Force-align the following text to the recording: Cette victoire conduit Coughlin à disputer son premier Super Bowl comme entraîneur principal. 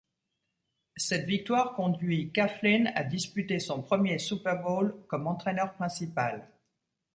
Cette 0.95 1.27
victoire 1.27 1.75
conduit 1.75 2.33
Coughlin 2.33 2.87
à 2.95 3.03
disputer 3.03 3.59
son 3.59 3.83
premier 3.83 4.17
Super 4.17 4.59
Bowl 4.59 4.95
comme 5.07 5.27
entraîneur 5.27 5.75
principal. 5.75 6.49